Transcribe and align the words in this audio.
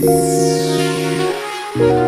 Música 0.00 2.07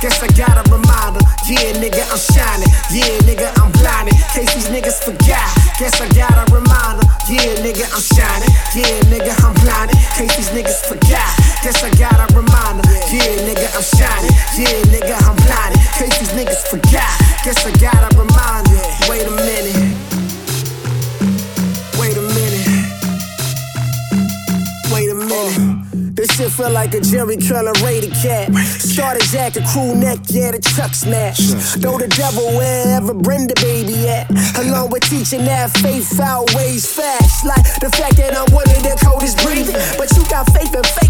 Guess 0.00 0.22
I 0.22 0.28
got 0.38 0.54
a 0.54 0.62
reminder. 0.70 1.18
Yeah, 1.50 1.74
nigga, 1.82 2.06
I'm 2.06 2.22
shining. 2.22 2.70
Yeah, 2.94 3.18
nigga, 3.26 3.50
I'm 3.58 3.72
blinded. 3.72 4.14
Case 4.30 4.54
these 4.54 4.70
niggas 4.70 5.02
forgot. 5.02 5.50
Guess 5.74 6.00
I 6.00 6.06
got 6.14 6.38
a 6.38 6.46
reminder. 6.54 7.02
Yeah, 7.26 7.58
nigga, 7.58 7.82
I'm 7.90 7.98
shining. 7.98 8.46
Yeah, 8.78 8.94
nigga, 9.10 9.34
I'm 9.42 9.54
blinded. 9.58 9.98
Case 10.14 10.36
these 10.38 10.50
niggas 10.54 10.86
forgot. 10.86 11.26
Guess 11.66 11.82
I 11.82 11.90
got 11.98 12.14
a 12.14 12.26
reminder. 12.30 12.86
Yeah, 13.10 13.42
nigga, 13.42 13.66
I'm 13.74 13.82
shining. 13.82 14.30
Yeah, 14.54 14.78
nigga, 14.86 15.18
I'm 15.18 15.34
blinded. 15.34 15.82
Case 15.98 16.14
these 16.22 16.30
niggas 16.30 16.62
forgot. 16.70 17.10
Guess 17.42 17.66
I 17.66 17.74
got 17.82 17.98
a 17.98 18.10
reminder. 18.14 18.78
Wait 19.10 19.26
a 19.26 19.34
minute. 19.34 19.98
Wait 21.98 22.16
a 22.16 22.22
minute. 22.22 22.66
Wait 24.94 25.10
a 25.10 25.14
minute. 25.14 25.67
Shit 26.34 26.50
feel 26.50 26.70
like 26.70 26.94
a 26.94 27.00
Jerry 27.00 27.36
Curler 27.36 27.72
rated 27.84 28.12
cat. 28.12 28.54
Started 28.54 29.22
Jack 29.30 29.56
a 29.56 29.62
crew 29.72 29.94
neck, 29.94 30.18
yeah, 30.28 30.50
the 30.52 30.60
truck 30.60 30.94
smash. 30.94 31.38
Though 31.78 31.98
the 31.98 32.08
devil 32.08 32.46
wherever 32.56 33.14
Brenda 33.14 33.54
baby 33.60 34.08
at. 34.08 34.30
Along 34.58 34.90
with 34.90 35.04
teaching 35.04 35.44
that 35.44 35.70
faith 35.78 36.18
outweighs 36.20 36.86
facts. 36.86 37.44
Like 37.44 37.64
the 37.80 37.90
fact 37.90 38.16
that 38.16 38.36
I'm 38.36 38.52
one 38.52 38.68
of 38.68 38.82
the 38.82 38.96
coldest 39.04 39.38
breathing. 39.44 39.76
But 39.96 40.10
you 40.16 40.24
got 40.28 40.50
faith 40.52 40.74
in 40.74 40.84
fake 40.84 41.07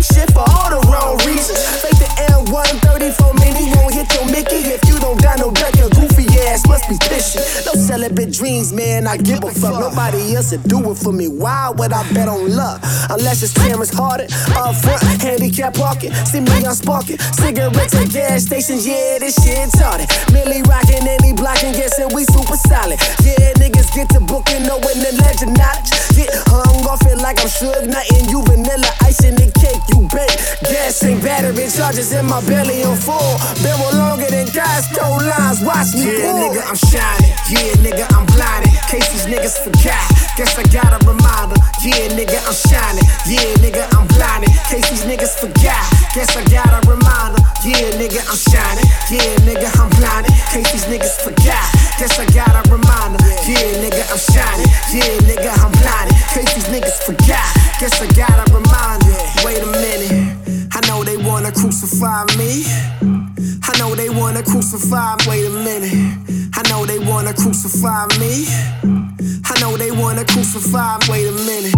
celibate 8.09 8.33
dreams, 8.35 8.73
man. 8.73 9.07
I 9.07 9.17
give 9.17 9.43
a 9.45 9.51
fuck. 9.51 9.81
Nobody 9.81 10.35
else 10.35 10.51
to 10.51 10.59
do 10.59 10.91
it 10.91 10.97
for 10.97 11.13
me. 11.13 11.29
Why 11.29 11.71
would 11.77 11.93
I 11.93 12.03
bet 12.13 12.29
on 12.29 12.55
luck? 12.55 12.81
Unless 13.11 13.43
it's 13.43 13.55
Terrence 13.55 13.93
Harden 13.93 14.29
up 14.57 14.75
front 14.77 15.03
handicap 15.23 15.75
parking. 15.75 16.13
See 16.27 16.41
me, 16.41 16.65
I'm 16.65 16.75
sparking. 16.75 17.19
Cigarettes 17.19 17.95
at 17.95 18.11
gas 18.11 18.45
stations, 18.45 18.87
yeah, 18.87 19.19
this 19.19 19.35
shit 19.37 19.59
it. 19.59 20.33
Milly 20.33 20.63
rocking, 20.63 21.07
any 21.07 21.33
block 21.33 21.49
blocking, 21.49 21.73
guessing 21.73 22.09
we 22.15 22.25
super 22.25 22.57
solid. 22.69 22.99
Yeah, 23.25 23.53
niggas 23.57 23.93
get 23.95 24.09
to 24.11 24.21
booking, 24.21 24.63
knowing 24.65 25.01
the 25.01 25.13
legend 25.23 25.57
knowledge. 25.57 25.91
Get 26.17 26.31
hung 26.51 26.85
off 26.89 27.03
it 27.07 27.19
like 27.23 27.41
I'm 27.41 27.49
Suge, 27.49 27.87
nothing 27.89 28.29
you 28.29 28.43
vanilla, 28.45 28.91
ice 29.03 29.25
in 29.25 29.35
the 29.35 29.49
cake, 29.57 29.81
you 29.93 30.05
bake. 30.13 30.35
Gas 30.69 31.03
ain't 31.05 31.23
battery 31.23 31.69
charges 31.71 32.13
in 32.13 32.27
my 32.27 32.41
belly 32.45 32.83
on 32.85 32.97
full. 32.97 33.39
Barrel 33.63 33.95
longer 33.97 34.27
than 34.29 34.47
guys, 34.53 34.85
cold 34.93 35.23
lines, 35.23 35.63
watch 35.63 35.95
me 35.95 36.11
Yeah, 36.11 36.33
pull. 36.33 36.39
nigga, 36.43 36.63
I'm 36.69 36.79
shining. 36.91 37.33
Yeah, 37.49 37.73
nigga, 37.81 37.98
I'm 38.07 38.27
blinded. 38.27 38.71
Case 38.87 39.09
niggas 39.29 39.61
forgot. 39.61 40.01
Guess 40.37 40.57
I 40.57 40.65
got 40.73 40.91
a 40.97 40.99
reminder. 41.05 41.61
Yeah, 41.85 42.09
nigga, 42.17 42.41
I'm 42.49 42.57
shining. 42.57 43.05
Yeah, 43.29 43.45
nigga, 43.61 43.85
I'm 43.93 44.09
blinded. 44.09 44.51
Case 44.73 44.89
these 44.89 45.05
niggas 45.05 45.37
forgot. 45.37 45.85
Guess 46.17 46.33
I 46.37 46.43
got 46.49 46.73
a 46.73 46.81
reminder. 46.89 47.41
Yeah, 47.63 47.93
nigga, 48.01 48.25
I'm 48.25 48.41
shining. 48.41 48.89
Yeah, 49.13 49.37
nigga, 49.45 49.69
I'm 49.77 49.91
blinded. 50.01 50.33
Case 50.49 50.71
these 50.73 50.89
niggas 50.89 51.21
forgot. 51.21 51.67
Guess 52.01 52.19
I 52.19 52.27
got 52.33 52.51
a 52.57 52.63
reminder. 52.73 53.21
Yeah, 53.45 53.85
nigga, 53.85 54.03
I'm 54.09 54.21
shining. 54.33 54.71
Yeah, 54.95 55.13
nigga, 55.29 55.51
I'm 55.61 55.73
blinded. 55.77 56.17
Case 56.33 56.53
these 56.57 56.71
niggas 56.73 57.03
forgot. 57.05 57.49
Guess 57.79 58.01
I 58.01 58.09
got 58.17 58.33
a 58.33 58.47
reminder. 58.49 59.15
Wait 59.45 59.61
a 59.61 59.71
minute. 59.77 60.69
I 60.73 60.81
know 60.89 61.05
they 61.05 61.17
wanna 61.17 61.53
crucify 61.53 62.25
me. 62.39 62.65
I 63.63 63.73
know 63.79 63.95
they 63.95 64.09
wanna 64.09 64.43
crucify 64.43 65.17
me. 65.17 65.25
Wait 65.29 65.45
a 65.47 65.51
minute. 65.51 66.38
Wanna 67.19 67.35
crucify 67.35 68.07
me. 68.21 68.47
I 69.45 69.61
know 69.61 69.77
they 69.77 69.91
wanna 69.91 70.25
crucify 70.25 70.99
me. 70.99 71.07
Wait 71.11 71.27
a 71.27 71.33
minute. 71.33 71.75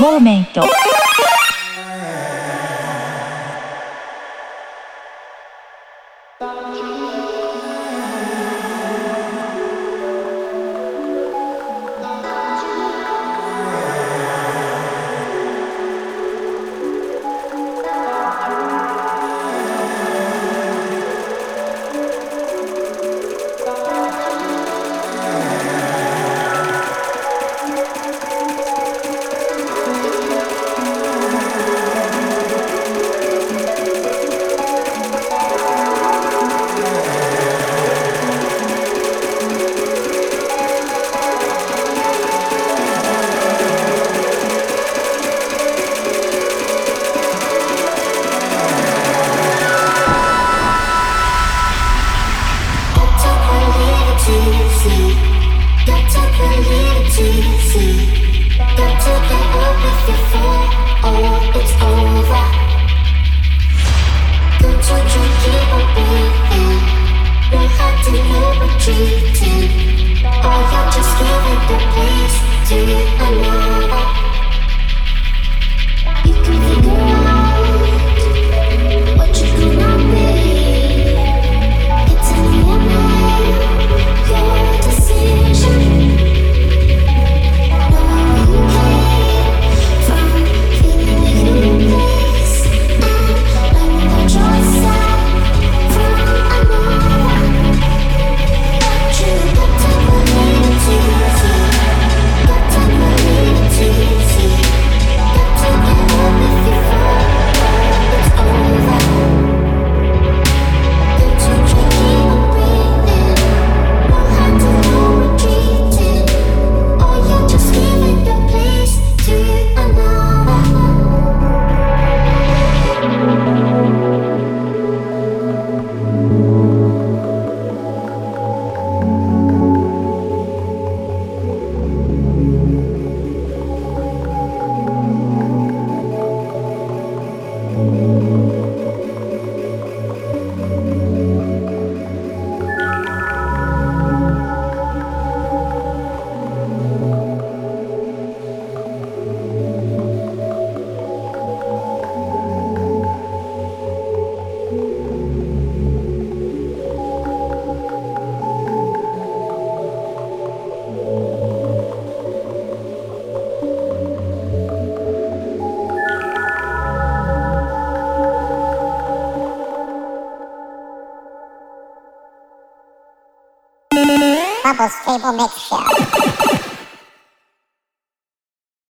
Momento. 0.00 0.89